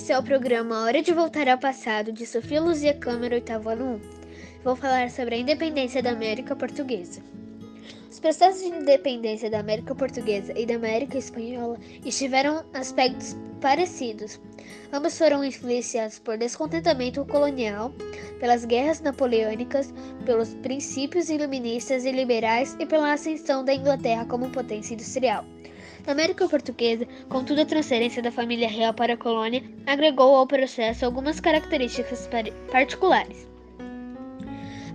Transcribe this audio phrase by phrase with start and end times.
[0.00, 4.00] esse é o programa Hora de Voltar ao Passado de Sofia Luzia Câmara, oitavo ano
[4.58, 4.64] 1.
[4.64, 7.20] Vou falar sobre a independência da América Portuguesa.
[8.10, 14.40] Os processos de independência da América Portuguesa e da América Espanhola estiveram aspectos parecidos.
[14.90, 17.92] Ambos foram influenciados por descontentamento colonial,
[18.40, 19.92] pelas guerras napoleônicas,
[20.24, 25.44] pelos princípios iluministas e liberais e pela ascensão da Inglaterra como potência industrial.
[26.10, 31.06] Na América Portuguesa, contudo, a transferência da família real para a colônia agregou ao processo
[31.06, 32.28] algumas características
[32.72, 33.48] particulares.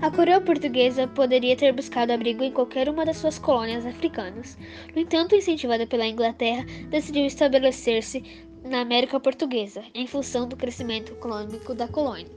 [0.01, 4.57] A coroa portuguesa poderia ter buscado abrigo em qualquer uma das suas colônias africanas.
[4.93, 8.21] No entanto, incentivada pela Inglaterra, decidiu estabelecer-se
[8.65, 12.27] na América Portuguesa, em função do crescimento econômico da colônia.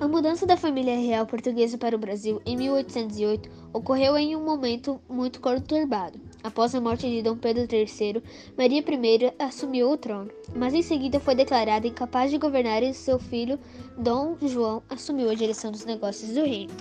[0.00, 4.98] A mudança da família real portuguesa para o Brasil em 1808 ocorreu em um momento
[5.10, 6.27] muito conturbado.
[6.42, 8.22] Após a morte de Dom Pedro III,
[8.56, 13.18] Maria I assumiu o trono, mas em seguida foi declarada incapaz de governar e seu
[13.18, 13.58] filho,
[13.96, 16.72] Dom João, assumiu a direção dos negócios do reino.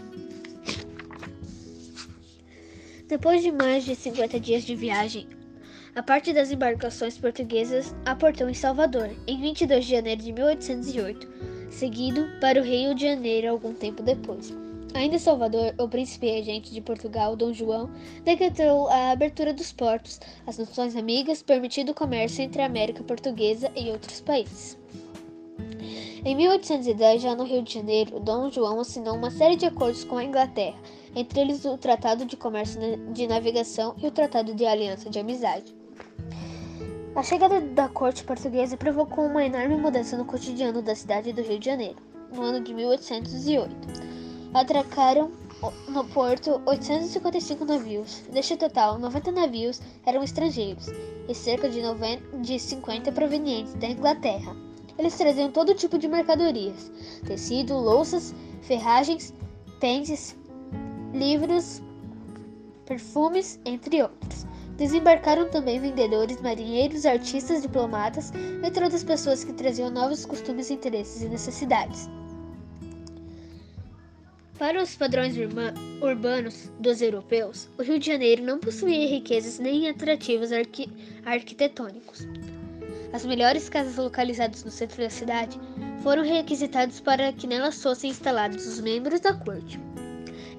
[3.08, 5.28] Depois de mais de 50 dias de viagem,
[5.96, 12.28] a parte das embarcações portuguesas aportou em Salvador, em 22 de janeiro de 1808 seguido
[12.40, 14.54] para o Rio de Janeiro algum tempo depois.
[14.94, 17.90] Ainda em Salvador, o príncipe regente de Portugal, Dom João,
[18.24, 23.72] decretou a abertura dos portos às nações amigas, permitindo o comércio entre a América Portuguesa
[23.76, 24.78] e outros países.
[26.26, 30.18] Em 1810, já no Rio de Janeiro, Dom João assinou uma série de acordos com
[30.18, 30.78] a Inglaterra,
[31.16, 32.80] entre eles o Tratado de Comércio
[33.14, 35.76] de Navegação e o Tratado de Aliança de Amizade.
[37.16, 41.60] A chegada da corte portuguesa provocou uma enorme mudança no cotidiano da cidade do Rio
[41.60, 41.98] de Janeiro.
[42.32, 44.07] No ano de 1808,
[44.54, 45.32] atracaram
[45.88, 48.24] no porto 855 navios.
[48.32, 50.88] Deste total, 90 navios eram estrangeiros
[51.28, 54.56] e cerca de, 90, de 50 provenientes da Inglaterra.
[54.98, 56.92] Eles traziam todo tipo de mercadorias:
[57.26, 59.34] tecido, louças, ferragens,
[59.80, 60.36] pentes,
[61.14, 61.82] livros,
[62.86, 64.46] perfumes, entre outros.
[64.76, 68.32] Desembarcaram também vendedores, marinheiros, artistas, diplomatas,
[68.64, 72.08] entre outras pessoas que traziam novos costumes, interesses e necessidades.
[74.60, 75.36] Para os padrões
[76.02, 80.90] urbanos dos europeus, o Rio de Janeiro não possuía riquezas nem atrativos arqui
[81.24, 82.28] arquitetônicos.
[83.14, 85.60] As melhores casas localizadas no centro da cidade
[86.02, 89.80] foram requisitadas para que nelas fossem instalados os membros da corte.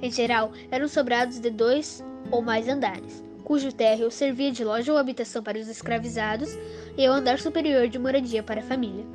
[0.00, 4.98] Em geral, eram sobrados de dois ou mais andares cujo térreo servia de loja ou
[4.98, 6.50] habitação para os escravizados
[6.98, 9.06] e o andar superior de moradia para a família.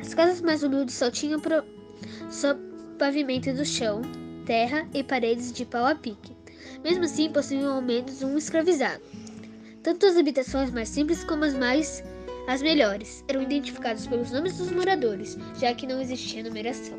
[0.00, 1.64] As casas mais humildes só tinham pro...
[2.30, 2.56] só
[2.96, 4.00] pavimento do chão,
[4.40, 6.36] terra e paredes de pau a pique.
[6.82, 9.02] Mesmo assim, possuíam ao menos um escravizado.
[9.82, 12.02] Tanto as habitações mais simples como as mais
[12.46, 16.98] as melhores eram identificadas pelos nomes dos moradores, já que não existia numeração.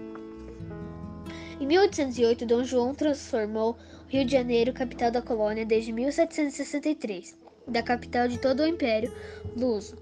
[1.60, 7.38] Em 1808, Dom João transformou Rio de Janeiro, capital da colônia desde 1763,
[7.68, 9.14] da capital de todo o Império
[9.56, 9.96] Luso.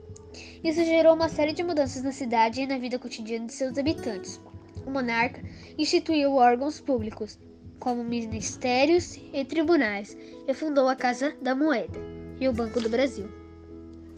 [0.64, 4.40] Isso gerou uma série de mudanças na cidade e na vida cotidiana de seus habitantes.
[4.86, 5.42] O monarca
[5.78, 7.40] instituiu órgãos públicos,
[7.80, 10.18] como ministérios e tribunais,
[10.48, 12.00] e fundou a Casa da Moeda
[12.40, 13.28] e o Banco do Brasil.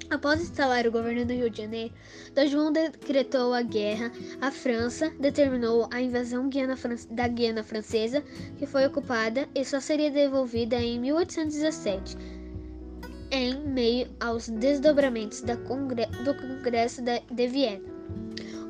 [0.09, 1.93] Após instalar o governo do Rio de Janeiro,
[2.33, 2.47] D.
[2.47, 4.11] João decretou a guerra
[4.41, 6.49] à França, determinou a invasão
[7.11, 8.21] da Guiana Francesa,
[8.57, 12.17] que foi ocupada e só seria devolvida em 1817,
[13.31, 17.90] em meio aos desdobramentos do Congresso de Viena.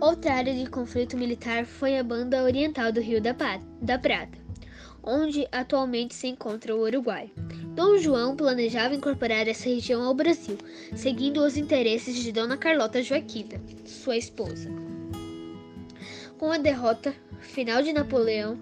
[0.01, 4.35] Outra área de conflito militar foi a banda oriental do Rio da, Prata,
[5.03, 7.31] onde atualmente se encontra o Uruguai.
[7.75, 10.57] Dom João planejava incorporar essa região ao Brasil,
[10.95, 14.71] seguindo os interesses de Dona Carlota Joaquina, sua esposa.
[16.39, 18.57] Com a derrota final de Napoleão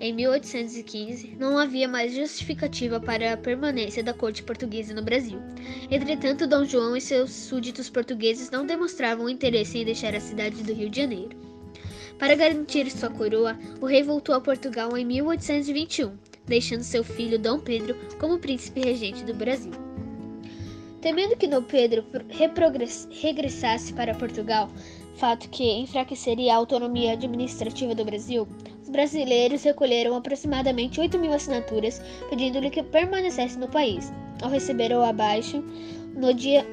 [0.00, 5.38] em 1815, não havia mais justificativa para a permanência da corte portuguesa no Brasil.
[5.90, 10.72] Entretanto, Dom João e seus súditos portugueses não demonstravam interesse em deixar a cidade do
[10.72, 11.36] Rio de Janeiro.
[12.18, 17.60] Para garantir sua coroa, o rei voltou a Portugal em 1821 deixando seu filho Dom
[17.60, 19.89] Pedro como príncipe regente do Brasil.
[21.00, 22.04] Temendo que Dom Pedro
[23.10, 24.68] regressasse para Portugal,
[25.14, 28.46] fato que enfraqueceria a autonomia administrativa do Brasil,
[28.82, 34.12] os brasileiros recolheram aproximadamente 8 mil assinaturas pedindo-lhe que permanecesse no país.
[34.42, 35.64] Ao receber o abaixo,
[36.14, 36.66] no dia,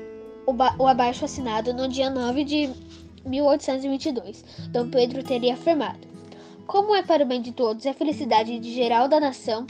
[0.45, 2.69] o, o abaixo assinado no dia 9 de
[3.25, 6.05] 1822, Dom Pedro teria afirmado:
[6.65, 9.65] como é para o bem de todos e a felicidade de geral da nação,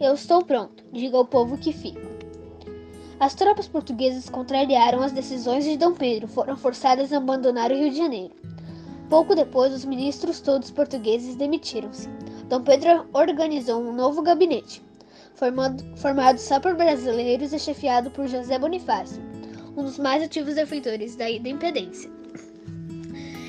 [0.00, 2.21] eu estou pronto, diga ao povo que fica.
[3.20, 7.90] As tropas portuguesas contrariaram as decisões de Dom Pedro, foram forçadas a abandonar o Rio
[7.90, 8.34] de Janeiro.
[9.08, 12.08] Pouco depois, os ministros todos portugueses demitiram-se.
[12.48, 14.82] Dom Pedro organizou um novo gabinete,
[15.34, 19.22] formado, formado só por brasileiros e chefiado por José Bonifácio,
[19.76, 22.10] um dos mais ativos defensores da independência.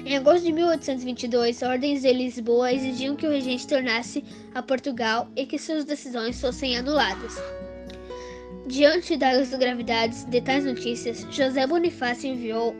[0.06, 4.24] Em agosto de 1822, ordens de Lisboa exigiam que o regente tornasse
[4.54, 7.38] a Portugal e que suas decisões fossem anuladas.
[8.66, 12.74] Diante das gravidades de tais notícias, José Bonifácio enviou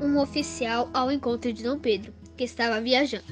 [0.00, 3.24] um oficial ao encontro de Dom Pedro, que estava viajando.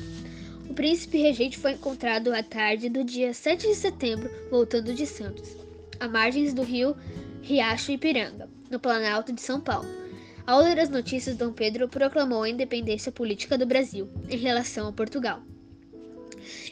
[0.69, 5.57] O príncipe regente foi encontrado à tarde do dia 7 de setembro, voltando de Santos,
[5.99, 6.95] à margens do rio
[7.41, 9.89] Riacho Ipiranga, no Planalto de São Paulo.
[10.47, 14.93] Ao ler as notícias, Dom Pedro proclamou a independência política do Brasil em relação a
[14.93, 15.41] Portugal.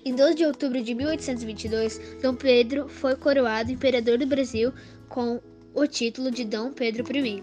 [0.05, 4.73] Em 12 de outubro de 1822, Dom Pedro foi coroado imperador do Brasil
[5.09, 5.41] com
[5.75, 7.43] o título de Dom Pedro I.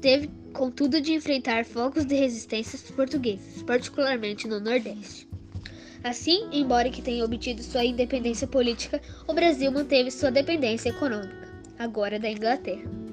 [0.00, 5.28] Teve, contudo, de enfrentar focos de resistência portugueses, particularmente no Nordeste.
[6.04, 11.48] Assim, embora que tenha obtido sua independência política, o Brasil manteve sua dependência econômica,
[11.78, 13.07] agora da Inglaterra.